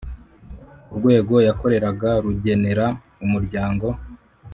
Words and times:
urwego 0.93 1.35
yakoreraga 1.47 2.09
rugenera 2.23 2.85
umuryango 3.25 3.87